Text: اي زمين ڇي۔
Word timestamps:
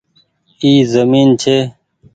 اي 0.63 0.71
زمين 0.93 1.29
ڇي۔ 1.41 1.57